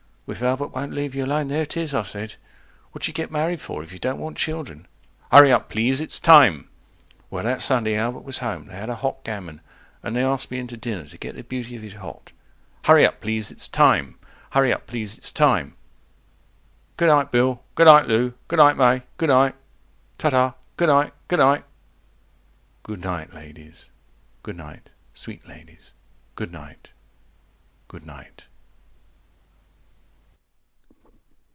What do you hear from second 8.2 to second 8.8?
was home, they